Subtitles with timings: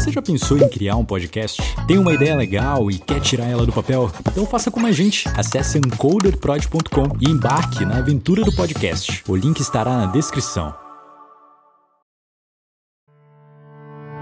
[0.00, 1.60] Você já pensou em criar um podcast?
[1.86, 4.10] Tem uma ideia legal e quer tirar ela do papel?
[4.32, 5.28] Então faça como a gente.
[5.36, 9.22] Acesse encoderprod.com e embarque na aventura do podcast.
[9.28, 10.74] O link estará na descrição.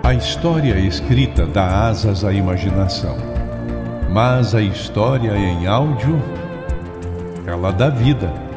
[0.03, 3.17] A história escrita dá asas à imaginação,
[4.11, 6.21] mas a história em áudio,
[7.47, 8.48] ela dá vida.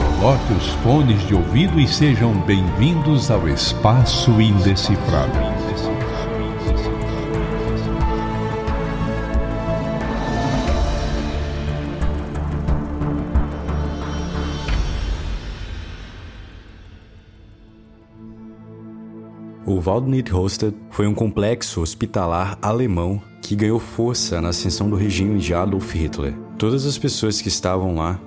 [0.00, 5.42] Coloque os fones de ouvido e sejam bem-vindos ao espaço indecifrável.
[19.66, 25.54] O Waldnit-Hosted foi um complexo hospitalar alemão que ganhou força na ascensão do regime de
[25.54, 26.34] Adolf Hitler.
[26.58, 28.20] Todas as pessoas que estavam lá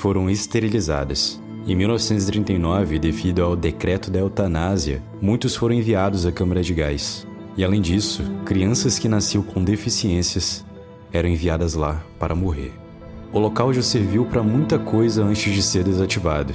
[0.00, 1.38] foram esterilizadas.
[1.66, 7.26] Em 1939, devido ao decreto da eutanásia, muitos foram enviados à câmara de gás.
[7.54, 10.64] E além disso, crianças que nasciam com deficiências
[11.12, 12.72] eram enviadas lá para morrer.
[13.30, 16.54] O local já serviu para muita coisa antes de ser desativado.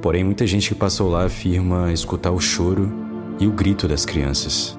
[0.00, 2.92] Porém, muita gente que passou lá afirma escutar o choro
[3.40, 4.75] e o grito das crianças.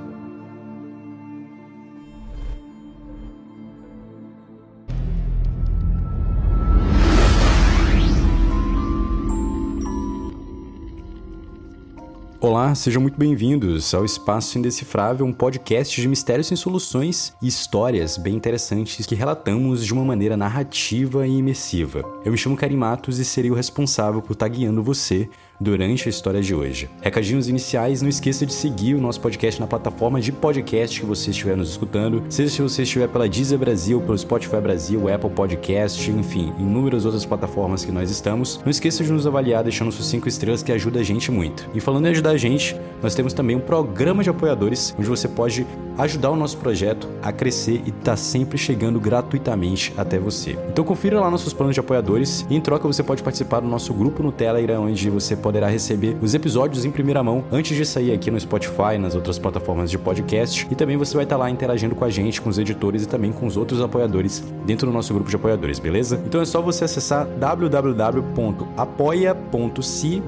[12.40, 18.16] Olá, sejam muito bem-vindos ao Espaço Indecifrável, um podcast de mistérios sem soluções e histórias
[18.16, 22.04] bem interessantes que relatamos de uma maneira narrativa e imersiva.
[22.24, 25.28] Eu me chamo Karim Matos e serei o responsável por estar guiando você
[25.60, 26.90] durante a história de hoje.
[27.02, 31.32] Recadinhos iniciais, não esqueça de seguir o nosso podcast na plataforma de podcast que você
[31.32, 36.10] estiver nos escutando, seja se você estiver pela Deezer Brasil, pelo Spotify Brasil, Apple Podcast,
[36.12, 38.60] enfim, inúmeras outras plataformas que nós estamos.
[38.64, 41.70] Não esqueça de nos avaliar deixando suas 5 estrelas que ajuda a gente muito.
[41.74, 45.28] E falando em ajudar a gente, nós temos também um programa de apoiadores onde você
[45.28, 45.66] pode
[45.98, 50.58] ajudar o nosso projeto a crescer e tá sempre chegando gratuitamente até você.
[50.70, 53.94] Então confira lá nossos planos de apoiadores e em troca você pode participar do nosso
[53.94, 58.12] grupo no Telegram onde você poderá receber os episódios em primeira mão antes de sair
[58.12, 61.96] aqui no Spotify, nas outras plataformas de podcast e também você vai estar lá interagindo
[61.96, 65.14] com a gente, com os editores e também com os outros apoiadores dentro do nosso
[65.14, 66.22] grupo de apoiadores, beleza?
[66.26, 67.80] Então é só você acessar www.apoia.se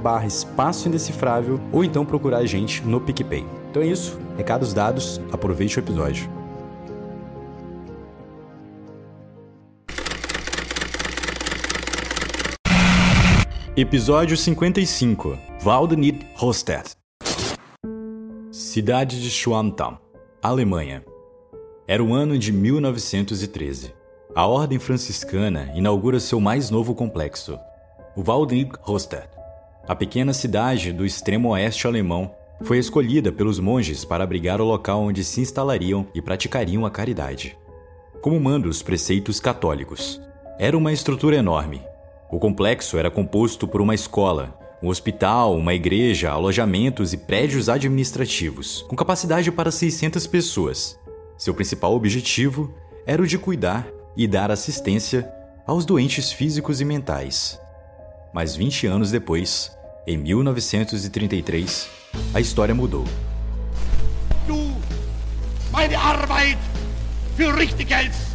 [0.02, 3.46] barra espaço indecifrável ou então procurar a gente no PicPay.
[3.70, 6.39] Então é isso, recados dados, aproveite o episódio.
[13.82, 16.98] Episódio 55 Waldnit Hostet
[18.52, 19.98] Cidade de Schwamtam,
[20.44, 21.02] Alemanha.
[21.88, 23.94] Era o ano de 1913.
[24.36, 27.58] A Ordem Franciscana inaugura seu mais novo complexo,
[28.18, 29.30] o Waldnit Hostet.
[29.88, 35.04] A pequena cidade do extremo oeste alemão foi escolhida pelos monges para abrigar o local
[35.04, 37.58] onde se instalariam e praticariam a caridade.
[38.22, 40.22] Como manda os preceitos católicos.
[40.60, 41.89] Era uma estrutura enorme.
[42.32, 48.84] O complexo era composto por uma escola, um hospital, uma igreja, alojamentos e prédios administrativos,
[48.84, 51.00] com capacidade para 600 pessoas.
[51.36, 52.72] Seu principal objetivo
[53.04, 55.28] era o de cuidar e dar assistência
[55.66, 57.60] aos doentes físicos e mentais.
[58.32, 59.76] Mas 20 anos depois,
[60.06, 61.90] em 1933,
[62.32, 63.06] a história mudou.
[64.46, 64.76] Du
[65.72, 66.60] meine Arbeit
[67.36, 68.29] für richtig hältst,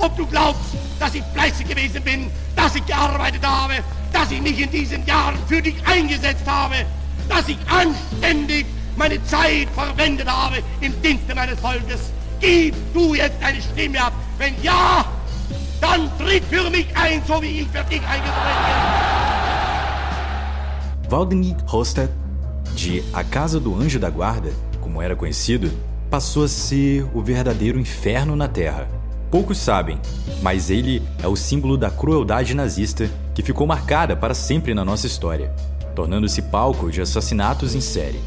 [0.00, 3.74] ob du glaubst, dass ich fleißig gewesen bin, dass ich gearbeitet habe,
[4.12, 6.86] dass ich mich in diesen Jahren für dich eingesetzt habe,
[7.28, 8.66] dass ich anständig
[8.96, 12.10] meine Zeit verwendet habe im Dienste meines Volkes.
[12.40, 14.12] Gib du jetzt deine Stimme ab.
[14.38, 15.04] Wenn ja,
[15.80, 18.64] dann tritt für mich ein, so wie ich für dich eingetreten
[21.02, 21.10] bin.
[21.10, 22.10] Waldemir Hostet
[22.76, 24.50] de A Casa do Anjo da Guarda,
[24.80, 25.70] como era conhecido,
[26.10, 28.88] passou a ser o verdadeiro inferno na Terra.
[29.30, 29.96] Poucos sabem,
[30.42, 35.06] mas ele é o símbolo da crueldade nazista que ficou marcada para sempre na nossa
[35.06, 35.52] história,
[35.94, 38.20] tornando-se palco de assassinatos em série.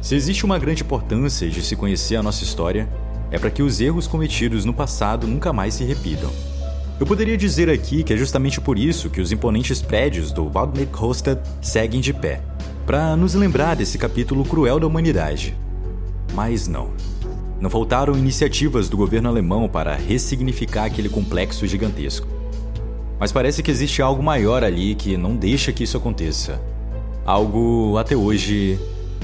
[0.00, 2.88] Se existe uma grande importância de se conhecer a nossa história,
[3.30, 6.30] é para que os erros cometidos no passado nunca mais se repitam.
[6.98, 11.02] Eu poderia dizer aqui que é justamente por isso que os imponentes prédios do Waldnick
[11.02, 12.40] Hosted seguem de pé,
[12.86, 15.54] para nos lembrar desse capítulo cruel da humanidade.
[16.32, 16.90] Mas não.
[17.60, 22.26] Não faltaram iniciativas do governo alemão para ressignificar aquele complexo gigantesco.
[23.18, 26.58] Mas parece que existe algo maior ali que não deixa que isso aconteça.
[27.22, 28.80] Algo até hoje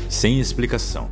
[0.07, 1.09] sem explicação.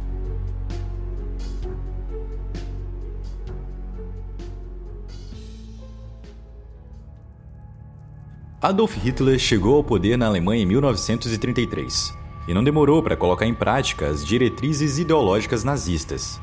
[8.60, 12.14] Adolf Hitler chegou ao poder na Alemanha em 1933
[12.48, 16.40] e não demorou para colocar em prática as diretrizes ideológicas nazistas.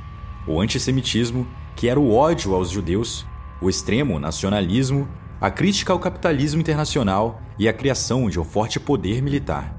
[0.47, 3.25] O antissemitismo, que era o ódio aos judeus,
[3.61, 5.07] o extremo nacionalismo,
[5.39, 9.77] a crítica ao capitalismo internacional e a criação de um forte poder militar.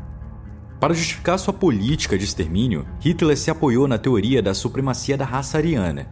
[0.81, 5.59] Para justificar sua política de extermínio, Hitler se apoiou na teoria da supremacia da raça
[5.59, 6.09] ariana.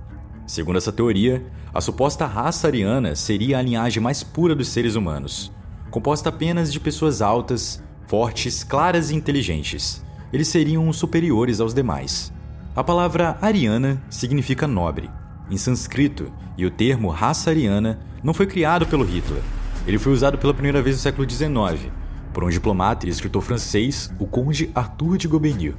[0.47, 5.53] Segundo essa teoria, a suposta raça ariana seria a linhagem mais pura dos seres humanos,
[5.91, 10.05] composta apenas de pessoas altas, fortes, claras e inteligentes.
[10.33, 12.33] Eles seriam superiores aos demais.
[12.75, 15.11] A palavra ariana significa nobre,
[15.51, 19.43] em sânscrito, e o termo raça ariana não foi criado pelo Hitler.
[19.89, 21.91] Ele foi usado pela primeira vez no século XIX,
[22.33, 25.75] por um diplomata e escritor francês, o conde Arthur de Gobineau.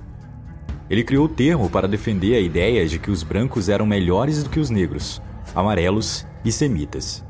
[0.90, 4.50] Ele criou o termo para defender a ideia de que os brancos eram melhores do
[4.50, 5.22] que os negros,
[5.56, 7.24] amarelos e semitas.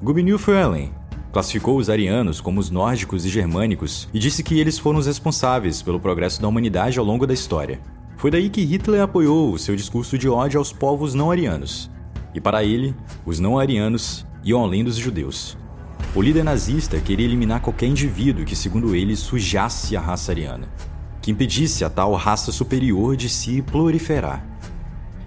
[0.00, 0.92] Gobineau foi além.
[1.32, 5.82] Classificou os arianos como os nórdicos e germânicos e disse que eles foram os responsáveis
[5.82, 7.80] pelo progresso da humanidade ao longo da história.
[8.18, 11.88] Foi daí que Hitler apoiou o seu discurso de ódio aos povos não arianos.
[12.34, 12.92] E para ele,
[13.24, 15.56] os não arianos iam além dos judeus.
[16.16, 20.68] O líder nazista queria eliminar qualquer indivíduo que, segundo ele, sujasse a raça ariana,
[21.22, 24.44] que impedisse a tal raça superior de se proliferar.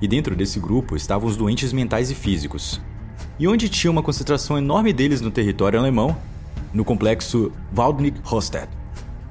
[0.01, 2.81] E dentro desse grupo estavam os doentes mentais e físicos.
[3.39, 6.17] E onde tinha uma concentração enorme deles no território alemão?
[6.73, 8.67] No complexo Waldnick-Hostedt.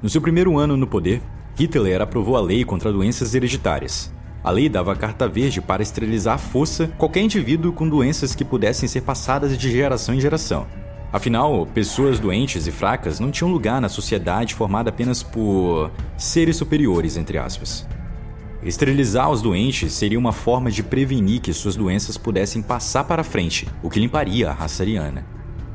[0.01, 1.21] No seu primeiro ano no poder,
[1.61, 4.11] Hitler aprovou a lei contra doenças hereditárias.
[4.43, 8.89] A lei dava carta verde para esterilizar à força qualquer indivíduo com doenças que pudessem
[8.89, 10.65] ser passadas de geração em geração.
[11.13, 17.15] Afinal, pessoas doentes e fracas não tinham lugar na sociedade formada apenas por seres superiores,
[17.15, 17.85] entre aspas.
[18.63, 23.67] Esterilizar os doentes seria uma forma de prevenir que suas doenças pudessem passar para frente,
[23.83, 25.23] o que limparia a raça ariana.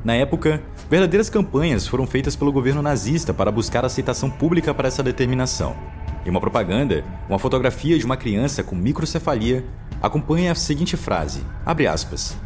[0.06, 5.02] Na época, verdadeiras campanhas foram feitas pelo governo nazista para buscar aceitação pública para essa
[5.02, 5.76] determinação.
[6.24, 9.64] Em uma propaganda, uma fotografia de uma criança com microcefalia
[10.00, 12.36] acompanha a seguinte frase: abre aspas.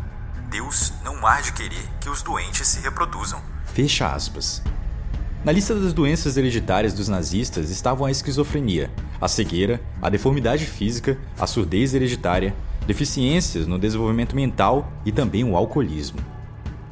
[0.48, 3.42] Deus não há de querer que os doentes se reproduzam.
[3.66, 4.62] Fecha aspas.
[5.44, 8.90] Na lista das doenças hereditárias dos nazistas estavam a esquizofrenia,
[9.20, 15.54] a cegueira, a deformidade física, a surdez hereditária, deficiências no desenvolvimento mental e também o
[15.54, 16.39] alcoolismo.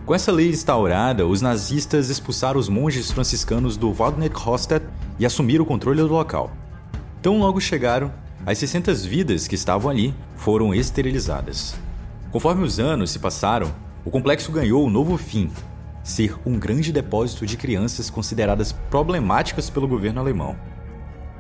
[0.09, 4.87] Com essa lei instaurada, os nazistas expulsaram os monges franciscanos do Waldneck-Hostedt
[5.19, 6.51] e assumiram o controle do local.
[7.21, 8.11] Tão logo chegaram,
[8.47, 11.75] as 600 vidas que estavam ali foram esterilizadas.
[12.33, 13.71] Conforme os anos se passaram,
[14.03, 15.51] o complexo ganhou um novo fim:
[16.03, 20.57] ser um grande depósito de crianças consideradas problemáticas pelo governo alemão.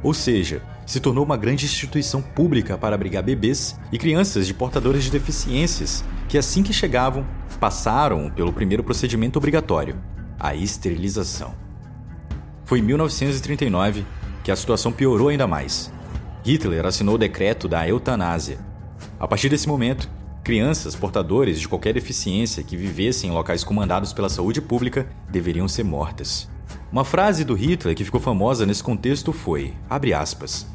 [0.03, 5.05] Ou seja, se tornou uma grande instituição pública para abrigar bebês e crianças de portadores
[5.05, 7.27] de deficiências que, assim que chegavam,
[7.61, 9.97] passaram pelo primeiro procedimento obrigatório,
[10.39, 11.55] a esterilização.
[12.65, 14.05] Foi em 1939
[14.45, 15.93] que a situação piorou ainda mais.
[16.45, 18.59] Hitler assinou o decreto da eutanásia.
[19.19, 20.09] A partir desse momento,
[20.49, 25.85] Crianças portadores de qualquer deficiência que vivessem em locais comandados pela saúde pública deveriam ser
[25.85, 26.49] mortas.
[26.91, 30.67] Uma frase do Hitler que ficou famosa nesse contexto foi, abre aspas,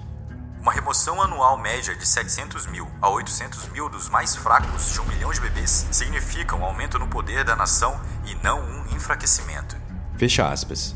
[0.94, 5.06] uma remoção anual média de 700 mil a 800 mil dos mais fracos de um
[5.06, 9.76] milhão de bebês significa um aumento no poder da nação e não um enfraquecimento.
[10.18, 10.96] Fecha aspas.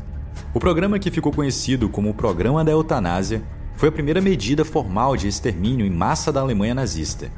[0.54, 3.42] O programa que ficou conhecido como o Programa da Eutanásia
[3.74, 7.28] foi a primeira medida formal de extermínio em massa da Alemanha nazista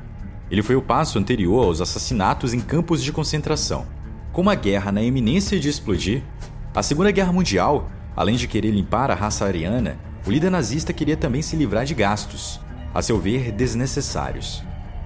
[0.51, 3.87] ele foi o passo anterior aos assassinatos em campos de concentração.
[4.33, 6.25] Com uma guerra na eminência de explodir,
[6.75, 9.97] a Segunda Guerra Mundial, além de querer limpar a raça ariana,
[10.27, 12.61] o líder nazista queria também se livrar de gastos,
[12.95, 14.63] a seu ver desnecessários.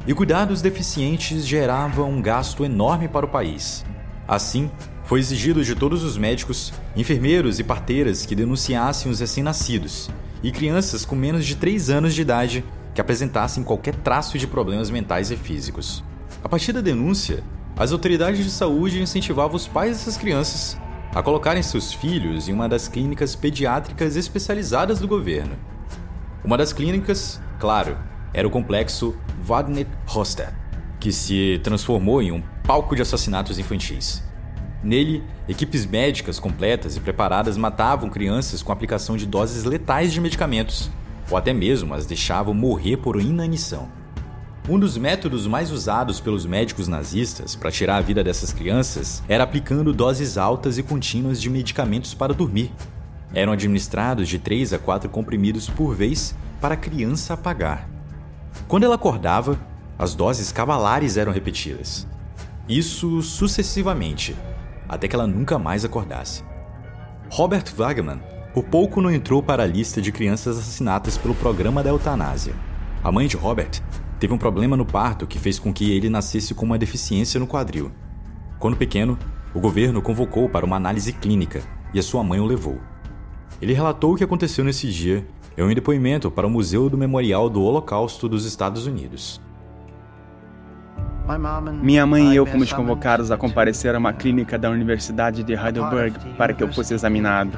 [0.06, 3.85] E cuidar dos deficientes gerava um gasto enorme para o país.
[4.26, 4.71] Assim,
[5.04, 10.11] foi exigido de todos os médicos, enfermeiros e parteiras que denunciassem os recém-nascidos
[10.42, 14.90] e crianças com menos de 3 anos de idade que apresentassem qualquer traço de problemas
[14.90, 16.02] mentais e físicos.
[16.42, 17.42] A partir da denúncia,
[17.76, 20.76] as autoridades de saúde incentivavam os pais dessas crianças
[21.14, 25.56] a colocarem seus filhos em uma das clínicas pediátricas especializadas do governo.
[26.44, 27.97] Uma das clínicas, claro,
[28.33, 29.14] era o complexo
[29.49, 30.52] Wadnet Hostet,
[30.99, 34.25] que se transformou em um palco de assassinatos infantis.
[34.83, 40.90] Nele, equipes médicas completas e preparadas matavam crianças com aplicação de doses letais de medicamentos,
[41.30, 43.88] ou até mesmo as deixavam morrer por inanição.
[44.66, 49.44] Um dos métodos mais usados pelos médicos nazistas para tirar a vida dessas crianças era
[49.44, 52.73] aplicando doses altas e contínuas de medicamentos para dormir.
[53.35, 57.87] Eram administrados de 3 a 4 comprimidos por vez para a criança apagar.
[58.66, 59.61] Quando ela acordava,
[59.99, 62.06] as doses cavalares eram repetidas.
[62.66, 64.35] Isso sucessivamente,
[64.88, 66.42] até que ela nunca mais acordasse.
[67.28, 68.16] Robert Wagner
[68.54, 72.54] por pouco não entrou para a lista de crianças assassinadas pelo programa da eutanásia.
[73.02, 73.83] A mãe de Robert
[74.18, 77.47] teve um problema no parto que fez com que ele nascesse com uma deficiência no
[77.47, 77.90] quadril.
[78.59, 79.18] Quando pequeno,
[79.54, 82.78] o governo convocou para uma análise clínica e a sua mãe o levou.
[83.61, 87.49] Ele relatou o que aconteceu nesse dia em um depoimento para o Museu do Memorial
[87.49, 89.40] do Holocausto dos Estados Unidos.
[91.80, 96.18] Minha mãe e eu fomos convocados a comparecer a uma clínica da Universidade de Heidelberg
[96.37, 97.56] para que eu fosse examinado.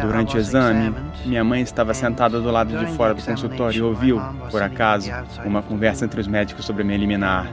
[0.00, 4.20] Durante o exame, minha mãe estava sentada do lado de fora do consultório e ouviu,
[4.50, 5.10] por acaso,
[5.44, 7.46] uma conversa entre os médicos sobre me eliminar.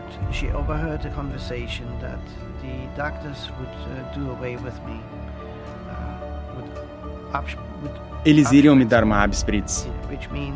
[8.24, 9.89] Eles iriam me dar uma Abspritz,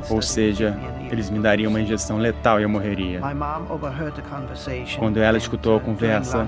[0.10, 0.78] ou seja,
[1.12, 3.20] eles me dariam uma injeção letal e eu morreria.
[4.98, 6.48] Quando ela escutou a conversa,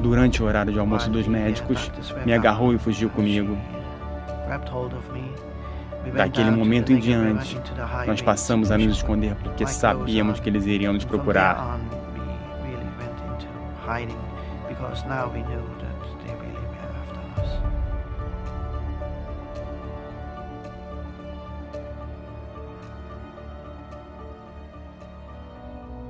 [0.00, 1.90] durante o horário de almoço dos médicos,
[2.24, 3.58] me agarrou e fugiu comigo.
[6.14, 7.60] Daquele momento em diante,
[8.06, 11.78] nós passamos a nos esconder porque sabíamos que eles iriam nos procurar.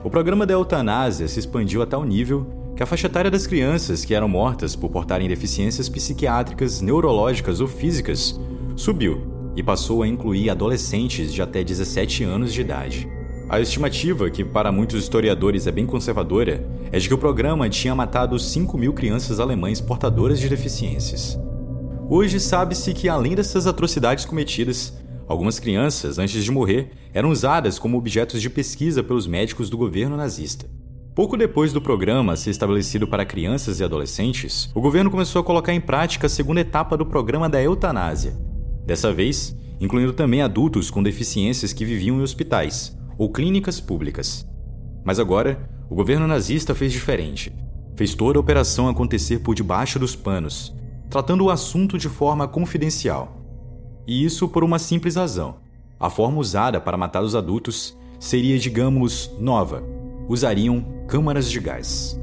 [0.05, 4.05] O programa da eutanásia se expandiu a tal nível que a faixa etária das crianças
[4.05, 8.39] que eram mortas por portarem deficiências psiquiátricas, neurológicas ou físicas
[8.77, 13.09] subiu e passou a incluir adolescentes de até 17 anos de idade.
[13.49, 17.97] A estimativa, que para muitos historiadores é bem conservadora, é de que o programa tinha
[17.97, 21.37] matado 5 mil crianças alemães portadoras de deficiências.
[22.09, 27.99] Hoje sabe-se que, além dessas atrocidades cometidas, algumas crianças, antes de morrer, eram usadas como
[27.99, 30.78] objetos de pesquisa pelos médicos do governo nazista.
[31.19, 35.75] Pouco depois do programa ser estabelecido para crianças e adolescentes, o governo começou a colocar
[35.75, 38.39] em prática a segunda etapa do programa da eutanásia.
[38.87, 44.49] Dessa vez, incluindo também adultos com deficiências que viviam em hospitais ou clínicas públicas.
[45.05, 47.53] Mas agora, o governo nazista fez diferente.
[47.97, 50.73] Fez toda a operação acontecer por debaixo dos panos,
[51.11, 53.45] tratando o assunto de forma confidencial.
[54.07, 55.57] E isso por uma simples razão.
[55.99, 59.98] A forma usada para matar os adultos seria, digamos, nova
[60.29, 62.19] usariam câmaras de gás.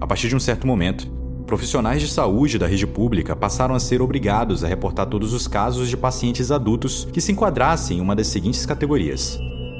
[0.00, 1.06] A partir de um certo momento,
[1.46, 5.88] profissionais de saúde da rede pública passaram a ser obrigados a reportar todos os casos
[5.88, 9.38] de pacientes adultos que se enquadrassem em uma das seguintes categorias.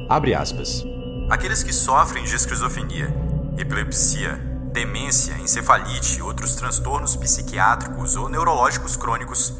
[0.09, 0.85] Abre aspas.
[1.29, 3.13] Aqueles que sofrem de esquizofrenia,
[3.59, 4.35] epilepsia,
[4.73, 9.53] demência, encefalite e outros transtornos psiquiátricos ou neurológicos crônicos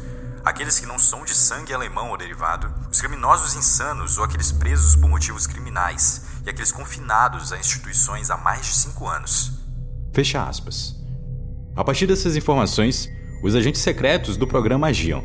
[0.47, 4.95] aqueles que não são de sangue alemão ou derivado, os criminosos insanos ou aqueles presos
[4.95, 9.51] por motivos criminais e aqueles confinados a instituições há mais de cinco anos.
[10.13, 10.95] Fecha aspas.
[11.75, 13.09] A partir dessas informações,
[13.43, 15.21] os agentes secretos do programa agiam.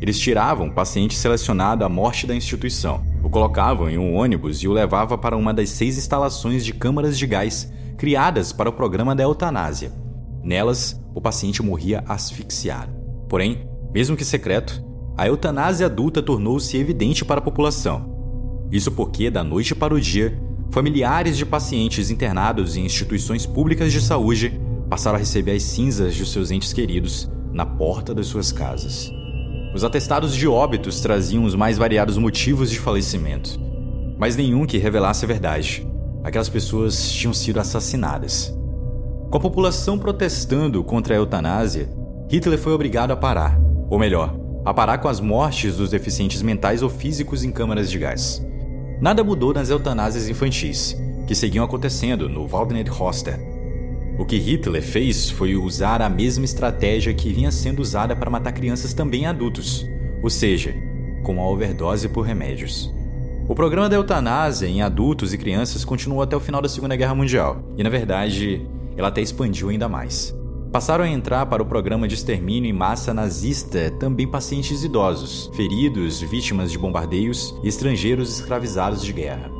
[0.00, 4.68] Eles tiravam o paciente selecionado à morte da instituição, o colocavam em um ônibus e
[4.68, 9.14] o levavam para uma das seis instalações de câmaras de gás criadas para o programa
[9.14, 9.92] da eutanásia.
[10.42, 12.92] Nelas, o paciente morria asfixiado.
[13.28, 14.84] Porém, mesmo que secreto,
[15.16, 18.66] a eutanásia adulta tornou-se evidente para a população.
[18.70, 20.38] Isso porque, da noite para o dia,
[20.70, 26.24] familiares de pacientes internados em instituições públicas de saúde passaram a receber as cinzas de
[26.24, 29.12] seus entes queridos na porta das suas casas.
[29.74, 33.58] Os atestados de óbitos traziam os mais variados motivos de falecimento,
[34.18, 35.86] mas nenhum que revelasse a verdade.
[36.24, 38.54] Aquelas pessoas tinham sido assassinadas.
[39.30, 41.88] Com a população protestando contra a eutanásia,
[42.30, 46.82] Hitler foi obrigado a parar ou melhor, a parar com as mortes dos deficientes mentais
[46.82, 48.44] ou físicos em câmaras de gás.
[49.00, 53.38] Nada mudou nas eutanásias infantis, que seguiam acontecendo no Waldner-Hoster.
[54.18, 58.50] O que Hitler fez foi usar a mesma estratégia que vinha sendo usada para matar
[58.50, 59.86] crianças também adultos,
[60.20, 60.74] ou seja,
[61.22, 62.92] com a overdose por remédios.
[63.48, 67.14] O programa da eutanásia em adultos e crianças continuou até o final da Segunda Guerra
[67.14, 70.36] Mundial, e na verdade, ela até expandiu ainda mais.
[70.72, 76.20] Passaram a entrar para o programa de extermínio em massa nazista também pacientes idosos, feridos,
[76.20, 79.50] vítimas de bombardeios e estrangeiros escravizados de guerra.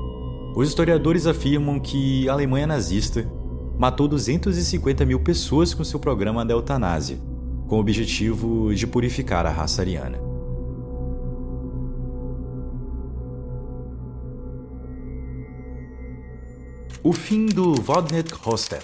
[0.54, 3.26] Os historiadores afirmam que a Alemanha nazista
[3.78, 7.18] matou 250 mil pessoas com seu programa da eutanásia,
[7.66, 10.20] com o objetivo de purificar a raça ariana.
[17.02, 18.82] O fim do Vodnet-Hoster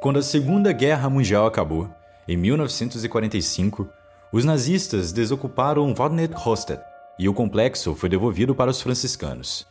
[0.00, 1.86] quando a Segunda Guerra Mundial acabou,
[2.26, 3.86] em 1945,
[4.32, 6.82] os nazistas desocuparam Wadnet-Hostedt
[7.18, 9.66] e o complexo foi devolvido para os franciscanos.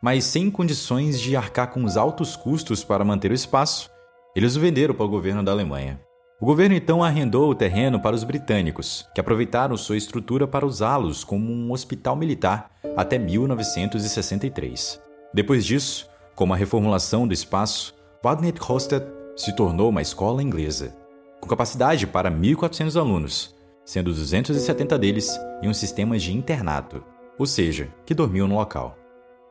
[0.00, 3.90] Mas sem condições de arcar com os altos custos para manter o espaço,
[4.34, 6.00] eles o venderam para o governo da Alemanha.
[6.40, 11.24] O governo então arrendou o terreno para os britânicos, que aproveitaram sua estrutura para usá-los
[11.24, 14.98] como um hospital militar até 1963.
[15.34, 17.94] Depois disso, com a reformulação do espaço,
[18.24, 20.96] Wadnet Hosted se tornou uma escola inglesa,
[21.40, 23.54] com capacidade para 1.400 alunos,
[23.84, 27.04] sendo 270 deles em um sistema de internato,
[27.38, 28.98] ou seja, que dormiam no local.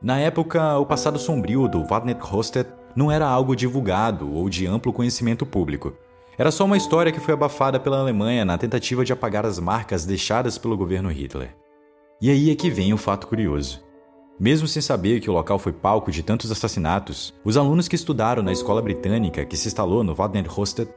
[0.02, 4.92] Na época, o passado sombrio do Wadnet Hosted não era algo divulgado ou de amplo
[4.92, 5.94] conhecimento público,
[6.38, 10.06] era só uma história que foi abafada pela Alemanha na tentativa de apagar as marcas
[10.06, 11.56] deixadas pelo governo Hitler.
[12.22, 13.87] E aí é que vem o fato curioso.
[14.40, 18.44] Mesmo sem saber que o local foi palco de tantos assassinatos, os alunos que estudaram
[18.44, 20.90] na escola britânica que se instalou no Hosted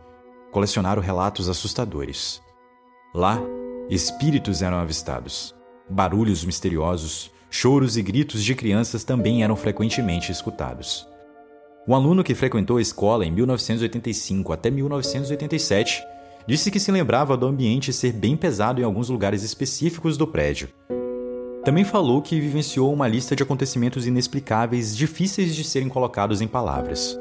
[0.52, 2.42] colecionaram relatos assustadores.
[3.14, 3.40] Lá,
[3.88, 5.54] espíritos eram avistados.
[5.88, 11.08] Barulhos misteriosos, choros e gritos de crianças também eram frequentemente escutados.
[11.88, 16.02] Um aluno que frequentou a escola em 1985 até 1987
[16.46, 20.68] disse que se lembrava do ambiente ser bem pesado em alguns lugares específicos do prédio.
[21.64, 27.18] Também falou que vivenciou uma lista de acontecimentos inexplicáveis difíceis de serem colocados em palavras.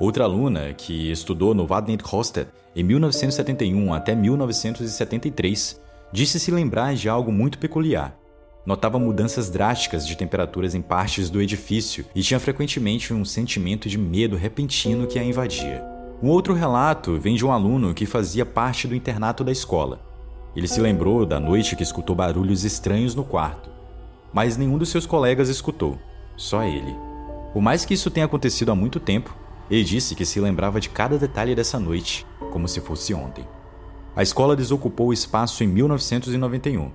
[0.00, 5.78] Outra aluna, que estudou no Wadnet Hostel em 1971 até 1973,
[6.10, 8.16] disse se lembrar de algo muito peculiar.
[8.64, 13.98] Notava mudanças drásticas de temperaturas em partes do edifício e tinha frequentemente um sentimento de
[13.98, 15.84] medo repentino que a invadia.
[16.22, 20.09] Um outro relato vem de um aluno que fazia parte do internato da escola.
[20.54, 23.70] Ele se lembrou da noite que escutou barulhos estranhos no quarto,
[24.32, 25.98] mas nenhum dos seus colegas escutou,
[26.36, 26.96] só ele.
[27.52, 29.34] Por mais que isso tenha acontecido há muito tempo,
[29.70, 33.46] ele disse que se lembrava de cada detalhe dessa noite, como se fosse ontem.
[34.14, 36.90] A escola desocupou o espaço em 1991.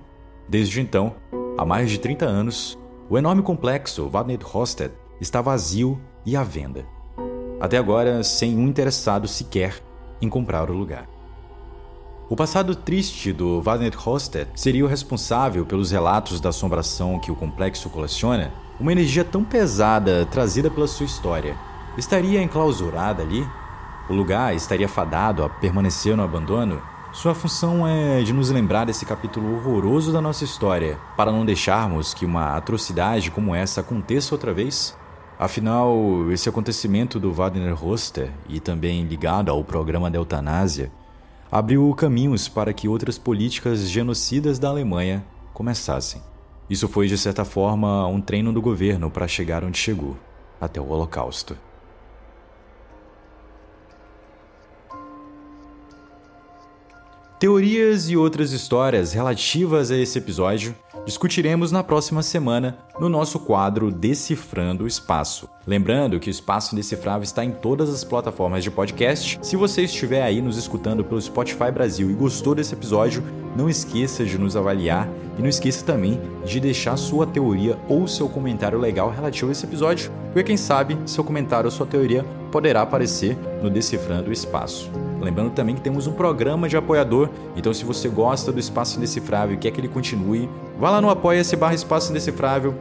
[0.48, 1.14] Desde então,
[1.58, 6.84] Há mais de 30 anos, o enorme complexo Vadnet Hosted está vazio e à venda.
[7.58, 9.82] Até agora, sem um interessado sequer
[10.20, 11.08] em comprar o lugar.
[12.28, 17.36] O passado triste do Vadnet Hosted seria o responsável pelos relatos da assombração que o
[17.36, 21.56] complexo coleciona, uma energia tão pesada trazida pela sua história.
[21.96, 23.46] Estaria enclausurada ali?
[24.10, 26.82] O lugar estaria fadado a permanecer no abandono?
[27.12, 32.12] Sua função é de nos lembrar desse capítulo horroroso da nossa história, para não deixarmos
[32.12, 34.98] que uma atrocidade como essa aconteça outra vez.
[35.38, 35.94] Afinal,
[36.32, 40.90] esse acontecimento do Wagner Roster, e também ligado ao programa da eutanásia,
[41.50, 46.20] abriu caminhos para que outras políticas genocidas da Alemanha começassem.
[46.68, 50.16] Isso foi, de certa forma, um treino do governo para chegar onde chegou
[50.60, 51.56] até o Holocausto.
[57.38, 63.90] Teorias e outras histórias relativas a esse episódio discutiremos na próxima semana no nosso quadro
[63.90, 65.46] Decifrando o Espaço.
[65.66, 69.38] Lembrando que o Espaço Indecifrável está em todas as plataformas de podcast.
[69.42, 73.22] Se você estiver aí nos escutando pelo Spotify Brasil e gostou desse episódio,
[73.54, 75.06] não esqueça de nos avaliar
[75.38, 79.66] e não esqueça também de deixar sua teoria ou seu comentário legal relativo a esse
[79.66, 84.90] episódio, porque quem sabe seu comentário ou sua teoria poderá aparecer no Decifrando o Espaço.
[85.20, 89.54] Lembrando também que temos um programa de apoiador, então se você gosta do Espaço Indecifrável
[89.54, 90.48] e quer que ele continue,
[90.78, 92.74] vá lá no apoia-se barra Espaço Indecifrável,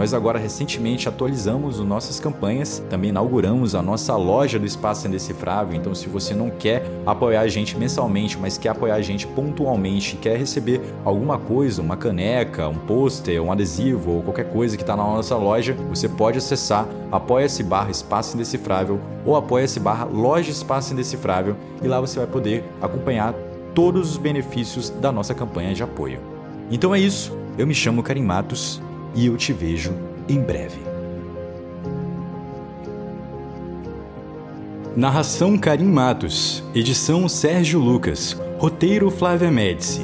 [0.00, 5.76] nós agora recentemente atualizamos as nossas campanhas, também inauguramos a nossa loja do Espaço Indecifrável,
[5.76, 10.16] então se você não quer apoiar a gente mensalmente, mas quer apoiar a gente pontualmente,
[10.16, 14.96] quer receber alguma coisa, uma caneca, um pôster, um adesivo ou qualquer coisa que está
[14.96, 20.94] na nossa loja, você pode acessar apoia-se barra Espaço Indecifrável ou apoia-se barra Loja Espaço
[20.94, 23.34] Indecifrável e lá você vai poder acompanhar
[23.74, 26.20] todos os benefícios da nossa campanha de apoio.
[26.70, 28.80] Então é isso, eu me chamo Karim Matos
[29.14, 29.92] e eu te vejo
[30.28, 30.80] em breve.
[34.96, 40.02] Narração Karim Matos, edição Sérgio Lucas, roteiro Flávia Médici.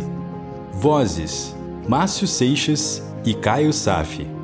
[0.72, 1.56] Vozes:
[1.88, 4.36] Márcio Seixas e Caio Safi.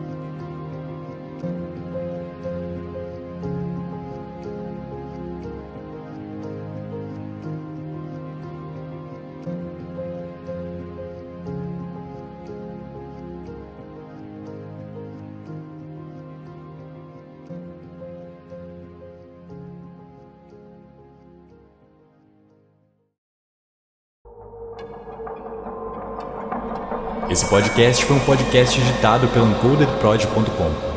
[27.53, 30.92] Podcast foi um podcast editado pelo encodedprod.com.